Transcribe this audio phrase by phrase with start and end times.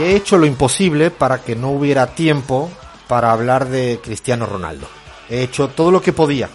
[0.00, 2.70] he hecho lo imposible para que no hubiera tiempo
[3.08, 4.88] para hablar de Cristiano Ronaldo.
[5.28, 6.48] He hecho todo lo que podía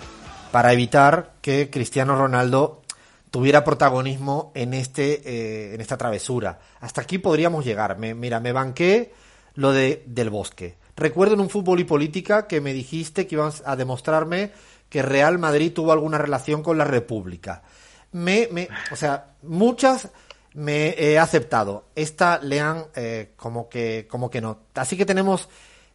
[0.52, 2.82] para evitar que Cristiano Ronaldo
[3.30, 6.60] tuviera protagonismo en este eh, en esta travesura.
[6.82, 7.98] Hasta aquí podríamos llegar.
[7.98, 9.14] Me, mira, me banqué
[9.56, 10.76] lo de del bosque.
[10.96, 14.52] Recuerdo en un fútbol y política que me dijiste que ibas a demostrarme
[14.90, 17.64] que Real Madrid tuvo alguna relación con la República.
[18.12, 20.10] Me, me, o sea, muchas
[20.54, 21.86] me he aceptado.
[21.96, 24.60] Esta lean eh, como que como que no.
[24.76, 25.50] Así que tenemos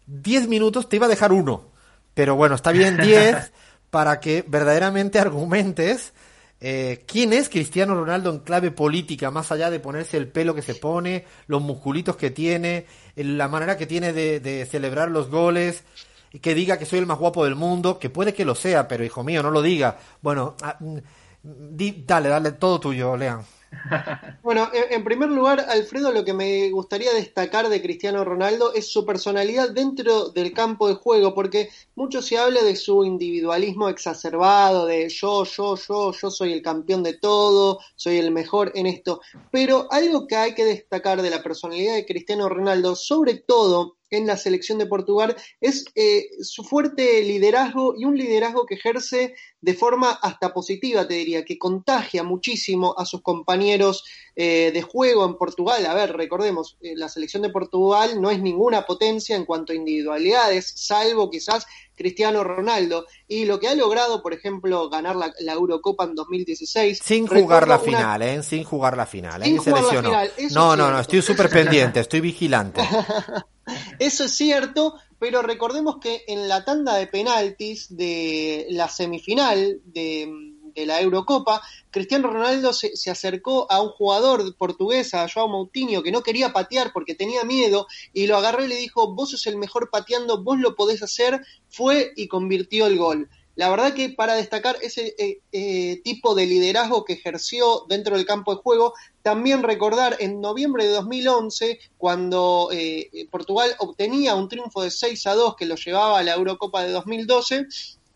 [0.06, 1.70] 10 minutos, te iba a dejar uno,
[2.14, 3.52] pero bueno, está bien 10
[3.90, 6.12] para que verdaderamente argumentes
[6.60, 10.62] eh, quién es Cristiano Ronaldo en clave política, más allá de ponerse el pelo que
[10.62, 15.84] se pone, los musculitos que tiene, la manera que tiene de, de celebrar los goles,
[16.32, 18.88] y que diga que soy el más guapo del mundo, que puede que lo sea,
[18.88, 19.98] pero hijo mío, no lo diga.
[20.22, 20.96] Bueno, ah, mm,
[21.42, 23.42] di- dale, dale, todo tuyo, Lean.
[24.42, 29.04] Bueno, en, primer lugar, Alfredo, lo que me gustaría destacar de Cristiano Ronaldo es su
[29.04, 35.08] personalidad dentro del campo de juego, porque mucho se habla de su individualismo exacerbado, de
[35.08, 39.88] yo, yo, yo, yo soy el campeón de todo, soy el mejor en esto, pero
[39.90, 44.36] algo que hay que destacar de la personalidad de Cristiano Ronaldo, sobre todo en la
[44.36, 49.34] selección de Portugal, es eh, su fuerte liderazgo y un liderazgo que ejerce
[49.66, 54.04] de forma hasta positiva, te diría, que contagia muchísimo a sus compañeros
[54.36, 55.84] eh, de juego en Portugal.
[55.86, 59.74] A ver, recordemos, eh, la selección de Portugal no es ninguna potencia en cuanto a
[59.76, 63.06] individualidades, salvo quizás Cristiano Ronaldo.
[63.26, 67.00] Y lo que ha logrado, por ejemplo, ganar la, la Eurocopa en 2016.
[67.02, 68.44] Sin jugar la una- final, ¿eh?
[68.44, 69.46] Sin jugar la final, ¿eh?
[69.46, 72.82] Sin jugar la final, No, no, no, estoy súper pendiente, estoy vigilante.
[73.98, 80.52] Eso es cierto, pero recordemos que en la tanda de penaltis de la semifinal de,
[80.74, 86.12] la Eurocopa, Cristiano Ronaldo se, se acercó a un jugador portugués, a Joao Moutinho, que
[86.12, 89.56] no quería patear porque tenía miedo, y lo agarró y le dijo, vos sos el
[89.56, 91.40] mejor pateando, vos lo podés hacer,
[91.70, 93.30] fue y convirtió el gol.
[93.56, 98.26] La verdad que para destacar ese eh, eh, tipo de liderazgo que ejerció dentro del
[98.26, 104.82] campo de juego, también recordar en noviembre de 2011, cuando eh, Portugal obtenía un triunfo
[104.82, 107.66] de 6 a 2 que lo llevaba a la Eurocopa de 2012,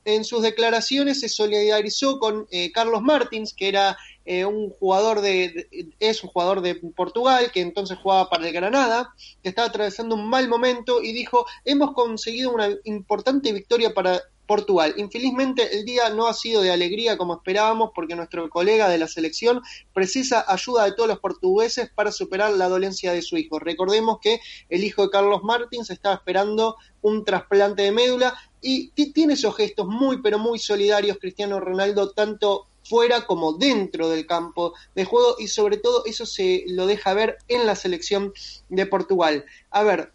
[0.05, 5.89] en sus declaraciones se solidarizó con Carlos Martins, que era eh, un jugador de, de-
[6.01, 10.29] es un jugador de Portugal, que entonces jugaba para el Granada, que estaba atravesando un
[10.29, 14.95] mal momento y dijo, hemos conseguido una importante victoria para Portugal.
[14.97, 19.07] Infelizmente el día no ha sido de alegría como esperábamos porque nuestro colega de la
[19.07, 19.63] selección
[19.95, 23.61] precisa ayuda de todos los portugueses para superar la dolencia de su hijo.
[23.61, 29.13] Recordemos que el hijo de Carlos Martins estaba esperando un trasplante de médula y ti-
[29.13, 34.75] tiene esos gestos muy pero muy solidarios Cristiano Ronaldo tanto fuera como dentro del campo
[34.97, 38.33] de juego y sobre todo eso se lo deja ver en la selección
[38.69, 39.45] de Portugal.
[39.71, 40.13] A ver,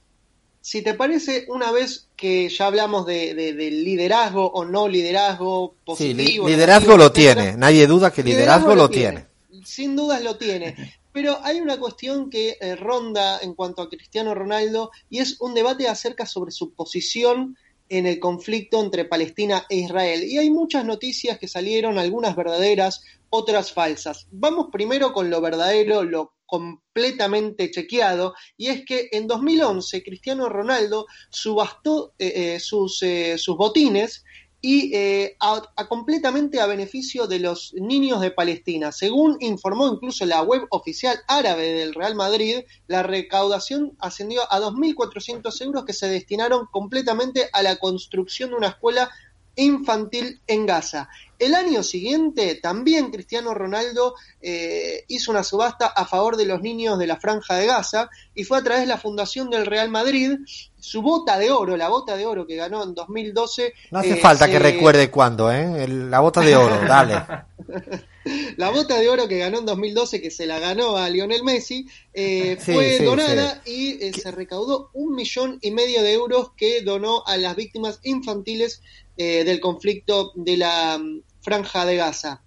[0.65, 6.47] si te parece, una vez que ya hablamos de, liderazgo o no liderazgo Sí, positivo,
[6.47, 9.27] li- liderazgo negativo, lo etcétera, tiene, nadie duda que liderazgo lo tiene.
[9.63, 10.75] Sin dudas lo tiene.
[11.11, 15.53] Pero hay una cuestión que eh, ronda en cuanto a Cristiano Ronaldo y es un
[15.53, 17.55] debate acerca sobre su posición
[17.87, 20.23] en el conflicto entre Palestina e Israel.
[20.23, 24.25] Y hay muchas noticias que salieron, algunas verdaderas, otras falsas.
[24.31, 31.07] Vamos primero con lo verdadero, lo completamente chequeado, y es que en 2011 Cristiano Ronaldo
[31.29, 34.23] subastó eh, eh, sus, eh, sus botines
[34.67, 38.91] y eh, a, a completamente a beneficio de los niños de Palestina.
[38.91, 45.61] Según informó incluso la web oficial árabe del Real Madrid, la recaudación ascendió a 2.400
[45.61, 49.11] euros que se destinaron completamente a la construcción de una escuela
[49.55, 51.09] infantil en Gaza.
[51.37, 56.97] El año siguiente también Cristiano Ronaldo eh, hizo una subasta a favor de los niños
[56.97, 60.37] de la franja de Gaza y fue a través de la fundación del Real Madrid
[60.79, 63.73] su bota de oro, la bota de oro que ganó en 2012.
[63.91, 65.87] No hace eh, falta que recuerde cuándo, ¿eh?
[65.87, 67.21] La bota de oro, dale.
[68.57, 71.87] La bota de oro que ganó en 2012, que se la ganó a Lionel Messi,
[72.11, 76.51] eh, Sí, fue sí, donada y eh, se recaudó un millón y medio de euros
[76.57, 78.81] que donó a las víctimas infantiles
[79.17, 82.41] eh, del conflicto de la mm, franja de Gaza.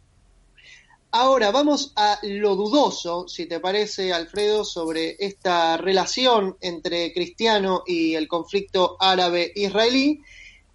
[1.11, 8.15] Ahora vamos a lo dudoso, si te parece, Alfredo, sobre esta relación entre Cristiano y
[8.15, 10.20] el conflicto árabe-israelí.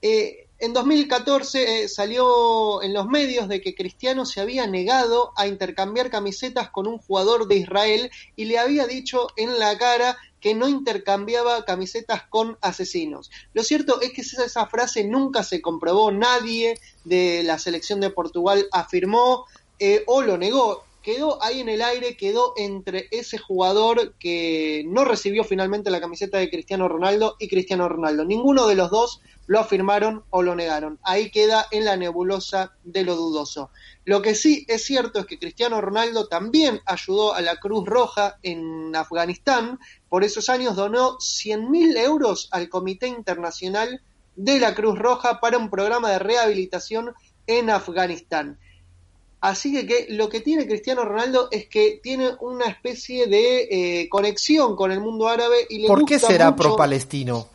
[0.01, 5.45] Eh, en 2014 eh, salió en los medios de que Cristiano se había negado a
[5.45, 10.53] intercambiar camisetas con un jugador de Israel y le había dicho en la cara que
[10.53, 13.31] no intercambiaba camisetas con asesinos.
[13.53, 18.67] Lo cierto es que esa frase nunca se comprobó, nadie de la selección de Portugal
[18.73, 19.45] afirmó
[19.79, 20.83] eh, o lo negó.
[21.01, 26.39] Quedó ahí en el aire, quedó entre ese jugador que no recibió finalmente la camiseta
[26.39, 28.25] de Cristiano Ronaldo y Cristiano Ronaldo.
[28.25, 30.99] Ninguno de los dos lo afirmaron o lo negaron.
[31.03, 33.69] Ahí queda en la nebulosa de lo dudoso.
[34.05, 38.37] Lo que sí es cierto es que Cristiano Ronaldo también ayudó a la Cruz Roja
[38.41, 39.79] en Afganistán.
[40.13, 43.99] Por esos años donó 100.000 euros al Comité Internacional
[44.35, 47.15] de la Cruz Roja para un programa de rehabilitación
[47.47, 48.59] en Afganistán.
[49.41, 54.75] Así que, lo que tiene Cristiano Ronaldo es que tiene una especie de eh, conexión
[54.75, 57.49] con el mundo árabe y le ¿Por qué será pro-palestino?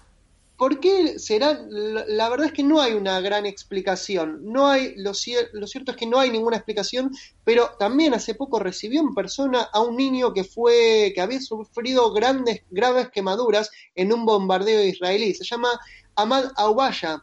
[0.59, 1.65] ¿Por qué será?
[1.71, 4.41] La verdad es que no hay una gran explicación.
[4.43, 5.13] No hay, lo,
[5.53, 7.13] lo, cierto es que no hay ninguna explicación,
[7.45, 12.13] pero también hace poco recibió en persona a un niño que fue, que había sufrido
[12.13, 15.33] grandes, graves quemaduras en un bombardeo israelí.
[15.33, 15.69] Se llama
[16.17, 17.23] Ahmad Awaya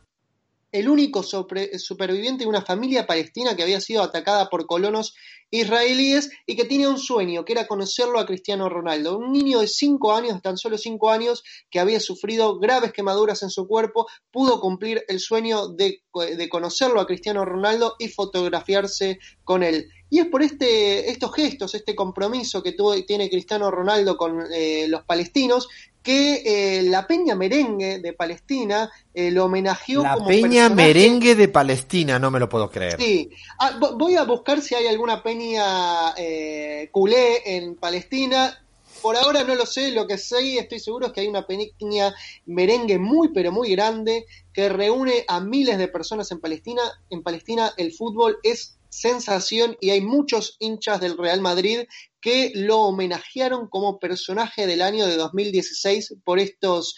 [0.76, 5.16] el único superviviente de una familia palestina que había sido atacada por colonos
[5.50, 9.18] israelíes y que tenía un sueño, que era conocerlo a Cristiano Ronaldo.
[9.18, 13.50] Un niño de cinco años, tan solo cinco años, que había sufrido graves quemaduras en
[13.50, 16.02] su cuerpo, pudo cumplir el sueño de,
[16.50, 19.88] conocerlo a Cristiano Ronaldo y fotografiarse con él.
[20.10, 24.88] Y es por este, estos gestos, este compromiso que tuvo, tiene Cristiano Ronaldo con eh,
[24.90, 25.70] los palestinos,
[26.06, 32.20] que eh, la Peña Merengue de Palestina eh, lo homenajeó la Peña Merengue de Palestina,
[32.20, 33.02] no me lo puedo creer.
[33.02, 38.62] Sí, ah, voy a buscar si hay alguna peña eh, culé en Palestina.
[39.02, 42.14] Por ahora no lo sé, lo que sé estoy seguro es que hay una peña
[42.46, 46.84] merengue muy pero muy grande que reúne a miles de personas en Palestina.
[47.10, 51.82] En Palestina el fútbol es sensación y hay muchos hinchas del Real Madrid
[52.22, 56.96] que lo homenajearon como personaje del año de 2016 por estos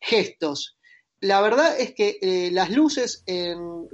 [0.00, 0.76] gestos.
[1.20, 3.24] La verdad es que eh, las luces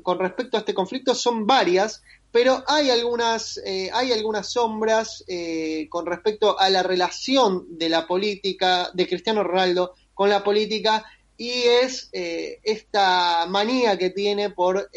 [0.03, 2.03] con respecto a este conflicto son varias,
[2.35, 8.09] pero hay algunas, eh, hay algunas sombras eh, con respecto a la relación de la
[8.09, 11.05] política, de Cristiano Ronaldo con la política,
[11.37, 14.89] y es esta manía que tiene por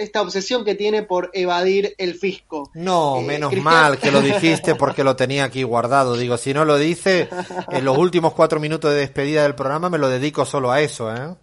[0.00, 2.70] esta obsesión que tiene por evadir el fisco.
[2.74, 6.16] No, eh, menos mal que lo dijiste porque lo tenía aquí guardado.
[6.16, 7.28] Digo, si no lo dice,
[7.70, 11.14] en los últimos cuatro minutos de despedida del programa me lo dedico solo a eso,
[11.14, 11.34] ¿eh?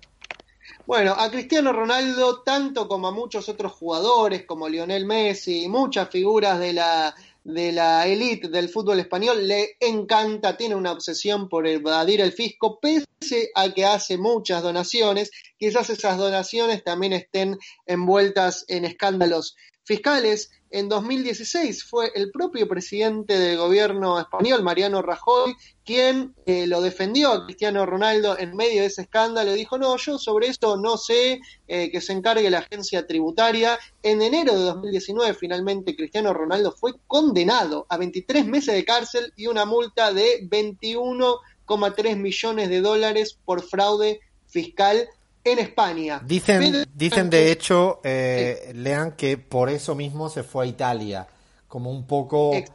[0.88, 6.10] Bueno, a Cristiano Ronaldo, tanto como a muchos otros jugadores, como Lionel Messi, y muchas
[6.10, 7.14] figuras de la
[7.48, 12.78] de la élite del fútbol español le encanta, tiene una obsesión por evadir el fisco,
[12.78, 19.56] pese a que hace muchas donaciones, quizás esas donaciones también estén envueltas en escándalos
[19.88, 20.51] fiscales.
[20.69, 25.56] En 2016 fue el propio presidente del gobierno español, Mariano Rajoy,
[25.86, 29.54] quien eh, lo defendió a Cristiano Ronaldo en medio de ese escándalo.
[29.54, 31.39] Dijo, no, yo sobre esto no sé,
[31.69, 33.80] eh, que se encargue la agencia tributaria.
[34.04, 39.48] En enero de 2019 finalmente Cristiano Ronaldo fue condenado a 23 meses de cárcel y
[39.48, 45.07] una multa de 21,3 millones de dólares por fraude fiscal
[45.51, 46.21] en España.
[46.23, 51.27] Dicen, dicen de hecho, eh, lean que por eso mismo se fue a Italia,
[51.68, 52.66] como un poco eh,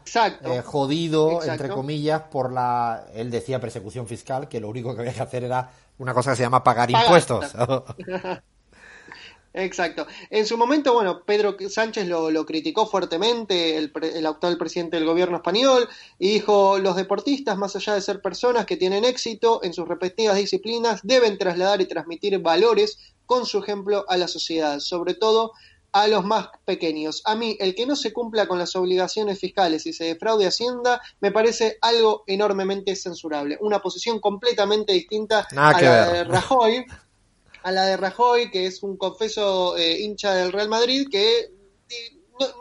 [0.64, 5.22] jodido, entre comillas, por la, él decía persecución fiscal, que lo único que había que
[5.22, 6.90] hacer era una cosa que se llama pagar.
[6.90, 7.52] impuestos.
[9.54, 10.06] Exacto.
[10.30, 15.37] En su momento, bueno, Pedro Sánchez lo, criticó fuertemente, el, el, actual presidente del gobierno
[15.37, 19.87] español, y dijo, los deportistas, más allá de ser personas que tienen éxito en sus
[19.87, 25.52] respectivas disciplinas, deben trasladar y transmitir valores con su ejemplo a la sociedad, sobre todo
[25.92, 27.23] a los más pequeños.
[27.26, 31.00] A mí, el que no se cumpla con las obligaciones fiscales y se defraude Hacienda,
[31.21, 33.59] me parece algo enormemente censurable.
[33.61, 36.87] Una posición completamente distinta a la de Rajoy,
[37.62, 41.50] a la de Rajoy, que es un confeso eh, hincha del Real Madrid, que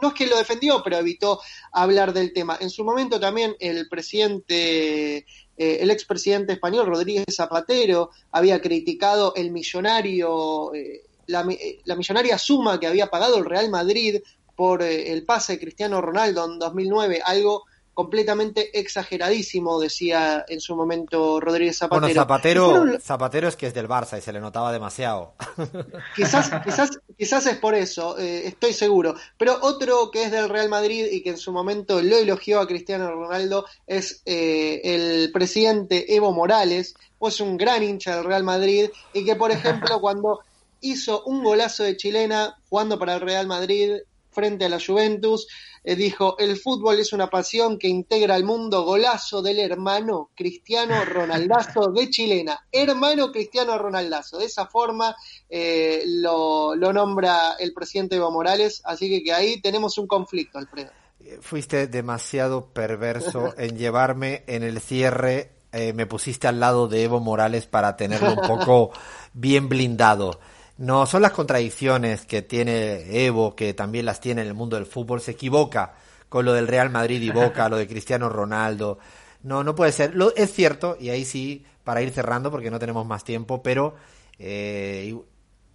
[0.02, 1.40] no, es que lo defendió, pero evitó
[1.72, 2.58] hablar del tema.
[2.60, 5.26] En su momento también el presidente, eh,
[5.58, 11.48] el expresidente español Rodríguez Zapatero había criticado el millonario, eh, la,
[11.86, 14.22] la, millonaria suma que había pagado el Real Madrid
[14.56, 21.40] por el pase de Cristiano Ronaldo en 2009, algo completamente exageradísimo, decía en su momento
[21.40, 22.02] Rodríguez Zapatero.
[22.02, 25.34] Bueno, Zapatero, Zapatero es que es del Barça y se le notaba demasiado.
[26.16, 29.16] Quizás, quizás, quizás es por eso, eh, estoy seguro.
[29.38, 32.68] Pero otro que es del Real Madrid y que en su momento lo elogió a
[32.68, 38.90] Cristiano Ronaldo es eh, el presidente Evo Morales, pues un gran hincha del Real Madrid
[39.14, 40.40] y que, por ejemplo, cuando
[40.82, 43.98] hizo un golazo de chilena jugando para el Real Madrid
[44.32, 45.48] frente a la Juventus,
[45.84, 51.04] eh, dijo, el fútbol es una pasión que integra al mundo, golazo del hermano Cristiano
[51.06, 55.16] Ronaldazo de chilena, hermano Cristiano Ronaldazo, de esa forma
[55.50, 60.60] eh, lo, lo, nombra el presidente Evo Morales, así que, que ahí tenemos un conflicto,
[60.60, 60.92] Alfredo.
[61.20, 67.22] Eh, fuiste demasiado perverso en llevarme en el cierre, me pusiste al lado de Evo
[67.22, 68.92] Morales para tenerlo un poco
[69.34, 70.38] bien blindado.
[70.82, 74.88] No, son las contradicciones que tiene Evo, que también las tiene en el mundo del
[74.88, 75.22] fútbol.
[75.22, 75.94] Se equivoca
[76.28, 78.98] con lo del Real Madrid y Boca, lo de Cristiano Ronaldo.
[79.44, 80.16] No, no puede ser.
[80.16, 83.94] Lo, es cierto, y ahí sí, para ir cerrando, porque no tenemos más tiempo, pero
[84.40, 85.16] eh,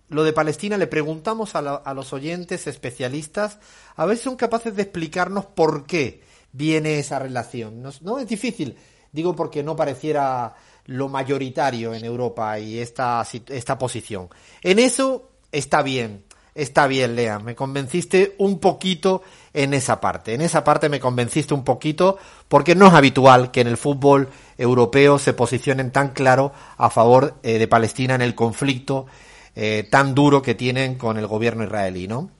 [0.08, 3.60] lo de Palestina le preguntamos a, a, los oyentes especialistas,
[3.94, 7.80] a ver si son capaces de explicarnos por qué viene esa relación.
[7.80, 8.76] No, no es difícil,
[9.12, 14.28] digo porque no pareciera lo mayoritario en Europa y esta, esta posición.
[14.62, 16.24] En eso está bien,
[16.54, 17.38] está bien, Lea.
[17.38, 20.34] Me convenciste un poquito en esa parte.
[20.34, 24.28] En esa parte me convenciste un poquito porque no es habitual que en el fútbol
[24.58, 29.06] europeo se posicionen tan claro a favor eh, de Palestina en el conflicto
[29.54, 32.30] eh, tan duro que tienen con el gobierno israelí, ¿no?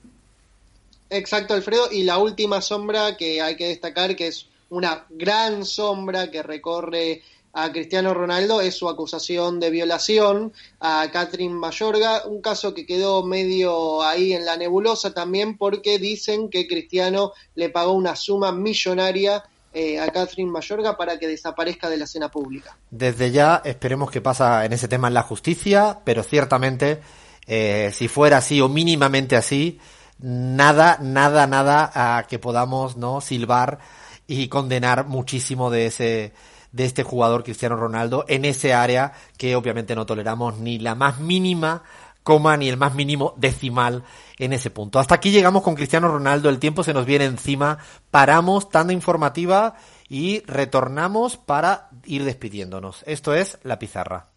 [1.09, 1.91] Exacto, Alfredo.
[1.91, 7.23] Y la última sombra que hay que destacar, que es una gran sombra que recorre
[7.53, 13.23] a Cristiano Ronaldo es su acusación de violación a Catherine Mayorga, un caso que quedó
[13.23, 19.43] medio ahí en la nebulosa también porque dicen que Cristiano le pagó una suma millonaria
[19.73, 22.77] eh, a Catherine Mayorga para que desaparezca de la escena pública.
[22.89, 27.01] Desde ya esperemos que pasa en ese tema en la justicia, pero ciertamente
[27.47, 29.79] eh, si fuera así o mínimamente así,
[30.19, 33.79] nada, nada, nada a que podamos no silbar
[34.27, 36.33] y condenar muchísimo de ese
[36.77, 41.19] de este jugador Cristiano Ronaldo en ese área que obviamente no toleramos ni la más
[41.19, 41.83] mínima
[42.23, 44.03] coma ni el más mínimo decimal
[44.37, 44.99] en ese punto.
[44.99, 47.77] Hasta aquí llegamos con Cristiano Ronaldo, el tiempo se nos viene encima,
[48.11, 49.75] paramos tanda informativa
[50.09, 53.03] y retornamos para ir despidiéndonos.
[53.07, 54.36] Esto es La Pizarra.